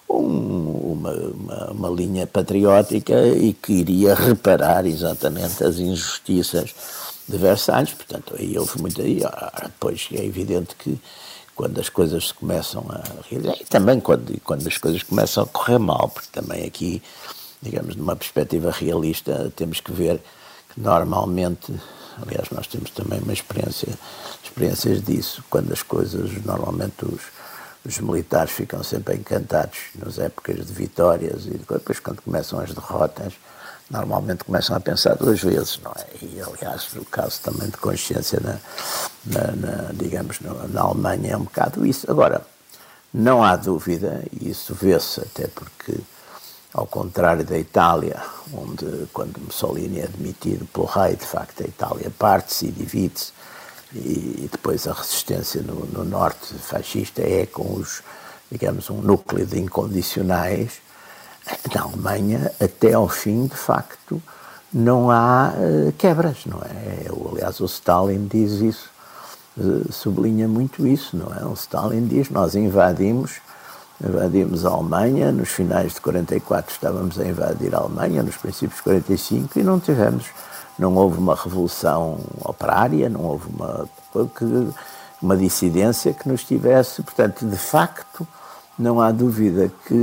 [0.10, 6.74] um, uma, uma, uma, linha patriótica e que iria reparar exatamente as injustiças
[7.28, 7.94] de Versalhes.
[7.94, 9.02] Portanto, aí houve muito.
[9.02, 11.00] Aí, ah, depois é evidente que
[11.56, 15.48] quando as coisas se começam a realizar, e também quando, quando as coisas começam a
[15.48, 17.02] correr mal, porque também aqui,
[17.62, 20.22] digamos, numa perspectiva realista, temos que ver
[20.74, 21.74] que normalmente,
[22.22, 23.90] aliás, nós temos também uma experiência,
[24.44, 27.22] experiências disso, quando as coisas, normalmente os
[27.86, 33.34] os militares ficam sempre encantados nas épocas de vitórias e depois, quando começam as derrotas,
[33.90, 36.26] normalmente começam a pensar duas vezes, não é?
[36.26, 38.58] E, aliás, o caso também de consciência, na,
[39.26, 42.10] na, na digamos, na, na, Alemanha é um bocado isso.
[42.10, 42.42] Agora,
[43.14, 46.00] não há dúvida, e isso vê-se até porque,
[46.76, 48.22] ao contrário da Itália,
[48.54, 53.32] onde, quando Mussolini é demitido pelo rei, de facto, a Itália parte-se e divide-se,
[53.94, 58.04] e depois a resistência no, no, norte fascista é com os,
[58.52, 60.82] digamos, um núcleo de incondicionais.
[61.74, 64.22] Na Alemanha, até ao fim, de facto,
[64.74, 67.06] não há uh, quebras, não é?
[67.32, 68.90] Aliás, o Stalin diz isso,
[69.58, 71.46] uh, sublinha muito isso, não é?
[71.46, 73.40] O Stalin diz: nós invadimos,
[74.04, 78.84] invadimos a Alemanha, nos finais de 44 estávamos a invadir a Alemanha, nos princípios de
[78.84, 80.26] 45 e não tivemos
[80.78, 83.88] não houve uma revolução operária, não houve uma,
[85.22, 87.02] uma dissidência que nos tivesse.
[87.02, 88.28] Portanto, de facto,
[88.78, 89.94] não há dúvida que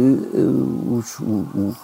[0.91, 1.25] os, o,
[1.55, 1.77] o,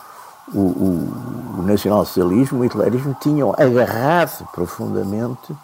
[0.55, 5.55] o, o nacionalsocialismo, o hitlerismo tinham agarrado profundamente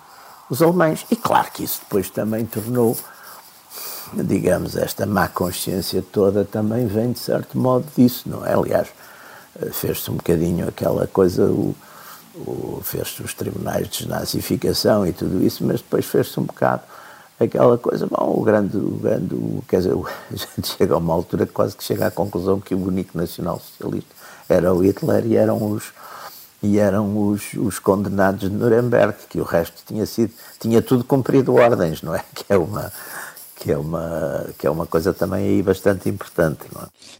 [0.51, 1.07] os alemães.
[1.11, 2.95] E claro que isso depois também tornou,
[4.12, 8.55] digamos, esta má consciência toda também vem de certo modo disso, não é?
[8.55, 8.88] Aliás,
[9.61, 11.74] eh, fez-se um bocadinho aquela coisa, o,
[12.82, 16.82] fez-se os tribunais de desnazificação e tudo isso, mas depois fez-se um bocado
[17.38, 21.14] aquela coisa, bom, o grande, o grande, o, quer dizer, a gente chega a uma
[21.14, 24.11] altura que quase que chega à conclusão que o único nacional-socialista
[24.48, 25.92] era o Hitler e eram os
[26.62, 31.55] e eram os, os condenados de Nuremberg, que o resto tinha sido, tinha tudo cumprido
[31.55, 32.24] ordens, não é?
[32.34, 32.90] Que é uma,
[33.65, 36.61] que é uma, que é uma coisa também aí bastante importante.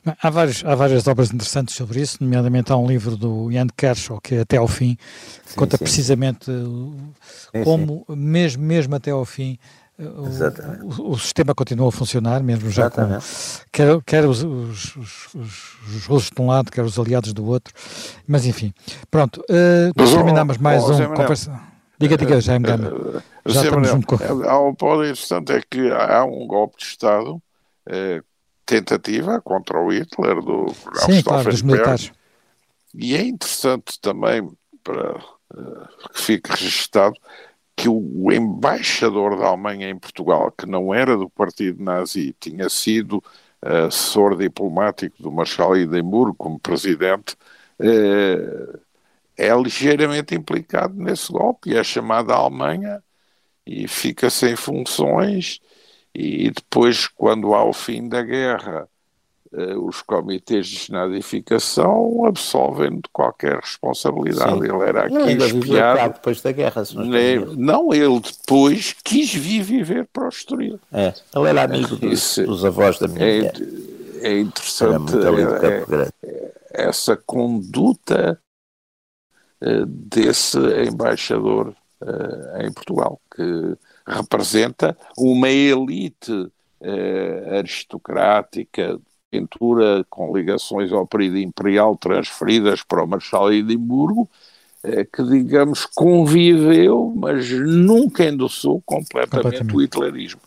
[0.05, 0.15] É?
[0.21, 4.21] Há, vários, há várias obras interessantes sobre isso, nomeadamente há um livro do Jan Kershaw,
[4.21, 4.99] que é Até ao Fim,
[5.47, 5.85] sim, conta sim.
[5.85, 9.59] precisamente sim, como, Mesmo, mesmo até ao fim,
[9.99, 13.19] o, o, o, sistema continua a funcionar, mesmo já com
[13.73, 17.73] quer, quer os, os, os, os, russos de um lado, quer os aliados do outro,
[18.27, 18.75] mas enfim,
[19.11, 21.74] pronto, uh, terminamos mais um conversa.
[22.09, 23.23] Diga, diga, Jaime Gama.
[23.47, 24.17] Já estamos junto com...
[24.45, 27.43] Há um ponto interessante, é que há um golpe de Estado
[27.87, 28.23] eh,
[28.67, 32.13] tentativa contra o Hitler do Sim, claro, dos militares.
[32.95, 34.49] E é interessante também
[34.83, 35.15] para
[36.13, 37.15] que fique registado
[37.77, 43.23] que o, embaixador da Alemanha em Portugal, que não era do partido nazi, tinha sido
[43.61, 47.37] assessor diplomático do Marshal Hindenburg como presidente,
[49.37, 53.03] é ligeiramente implicado nesse golpe e é chamado à Alemanha
[53.67, 55.61] e fica sem funções
[56.15, 58.89] e depois, quando há o fim da guerra,
[59.53, 64.53] eh, os comitês de desnadificação absolvem de qualquer responsabilidade.
[64.53, 64.65] Sim.
[64.65, 65.35] Ele era aqui ele
[66.11, 66.85] depois da guerra.
[66.85, 70.79] Se não, não, ele depois quis vir viver para o Estoril.
[70.93, 73.53] É, ele era amigo dos, Isso, dos avós da minha é,
[74.21, 78.41] É interessante é, é, essa conduta
[79.87, 80.59] desse
[80.89, 88.99] embaixador uh, em Portugal, que representa uma elite uh, aristocrática,
[89.31, 94.29] pintura com ligações ao período imperial transferidas para o Marshal de Edimburgo,
[94.85, 99.77] uh, que, digamos, conviveu, mas nunca endossou completamente, completamente.
[99.77, 100.41] o hitlerismo.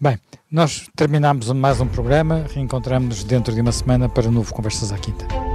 [0.00, 0.18] Bem,
[0.50, 4.98] nós terminamos mais um programa, reencontramos dentro de uma semana para um novo Conversas à
[4.98, 5.53] Quinta.